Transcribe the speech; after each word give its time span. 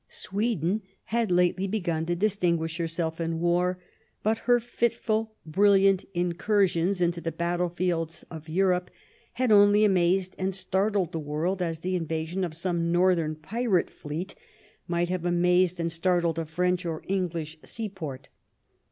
Sweden 0.09 0.81
had 1.03 1.29
lately 1.29 1.67
begun 1.67 2.07
to 2.07 2.15
distinguish 2.15 2.77
herself 2.77 3.21
in 3.21 3.39
war, 3.39 3.77
but 4.23 4.39
her 4.49 4.59
fitful, 4.59 5.35
brilliant 5.45 6.05
incursions 6.15 7.01
into 7.01 7.21
the 7.21 7.31
battle 7.31 7.69
fields 7.69 8.25
of 8.31 8.49
Europe 8.49 8.89
had 9.33 9.51
only 9.51 9.85
amazed 9.85 10.35
and 10.39 10.55
startled 10.55 11.11
the 11.11 11.19
world 11.19 11.61
as 11.61 11.81
the 11.81 11.95
invasion 11.95 12.43
of 12.43 12.55
some 12.57 12.91
Northern 12.91 13.35
pirate 13.35 13.91
fleet 13.91 14.33
might 14.87 15.09
have 15.09 15.23
amazed 15.23 15.79
and 15.79 15.91
startled 15.91 16.39
a 16.39 16.47
French 16.47 16.83
or 16.83 17.03
English 17.07 17.59
seaport. 17.63 18.29